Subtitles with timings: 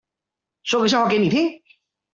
[0.63, 1.61] 說個笑話給你聽